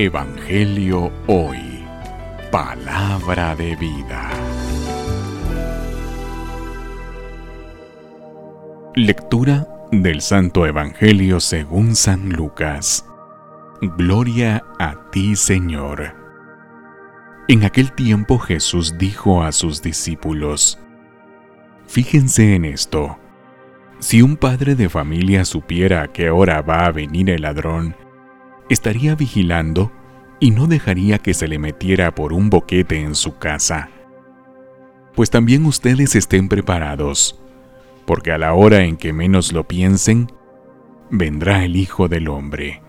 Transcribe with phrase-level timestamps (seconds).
[0.00, 1.84] Evangelio Hoy.
[2.52, 4.30] Palabra de vida.
[8.94, 13.04] Lectura del Santo Evangelio según San Lucas.
[13.80, 16.14] Gloria a ti, Señor.
[17.48, 20.78] En aquel tiempo Jesús dijo a sus discípulos,
[21.88, 23.18] Fíjense en esto.
[23.98, 27.96] Si un padre de familia supiera a qué hora va a venir el ladrón,
[28.68, 29.92] estaría vigilando
[30.40, 33.90] y no dejaría que se le metiera por un boquete en su casa.
[35.14, 37.40] Pues también ustedes estén preparados,
[38.06, 40.30] porque a la hora en que menos lo piensen,
[41.10, 42.82] vendrá el Hijo del Hombre.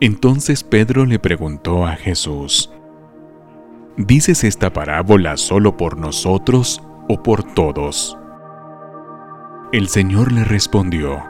[0.00, 2.70] Entonces Pedro le preguntó a Jesús,
[3.96, 8.18] ¿Dices esta parábola solo por nosotros o por todos?
[9.72, 11.22] El Señor le respondió,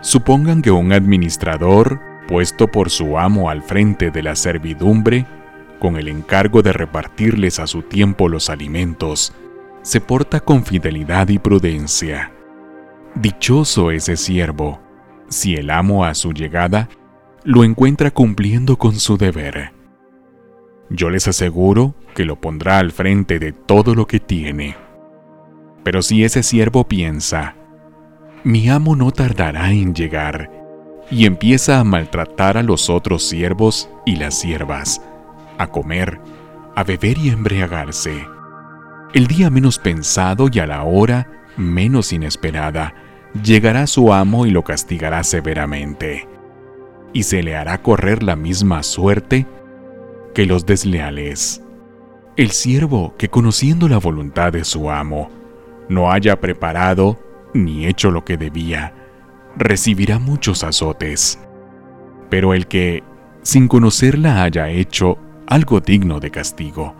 [0.00, 5.26] Supongan que un administrador, puesto por su amo al frente de la servidumbre,
[5.78, 9.34] con el encargo de repartirles a su tiempo los alimentos,
[9.82, 12.32] se porta con fidelidad y prudencia.
[13.14, 14.80] Dichoso ese siervo,
[15.28, 16.88] si el amo a su llegada
[17.44, 19.72] lo encuentra cumpliendo con su deber.
[20.90, 24.76] Yo les aseguro que lo pondrá al frente de todo lo que tiene.
[25.84, 27.54] Pero si ese siervo piensa,
[28.44, 30.50] mi amo no tardará en llegar,
[31.10, 35.02] y empieza a maltratar a los otros siervos y las siervas,
[35.58, 36.20] a comer,
[36.74, 38.26] a beber y a embriagarse.
[39.12, 42.94] El día menos pensado y a la hora menos inesperada,
[43.42, 46.28] llegará su amo y lo castigará severamente,
[47.12, 49.46] y se le hará correr la misma suerte
[50.34, 51.62] que los desleales.
[52.36, 55.28] El siervo que conociendo la voluntad de su amo,
[55.88, 57.18] no haya preparado
[57.54, 58.94] ni hecho lo que debía,
[59.56, 61.38] recibirá muchos azotes.
[62.28, 63.02] Pero el que,
[63.42, 66.94] sin conocerla, haya hecho algo digno de castigo,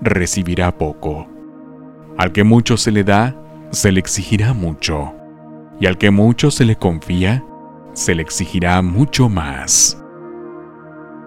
[0.00, 1.28] recibirá poco.
[2.16, 3.36] Al que mucho se le da,
[3.70, 5.14] se le exigirá mucho,
[5.80, 7.44] y al que mucho se le confía,
[7.92, 10.02] se le exigirá mucho más.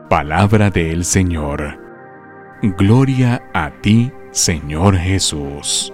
[0.10, 1.80] Palabra del Señor.
[2.62, 5.94] Gloria a ti, Señor Jesús.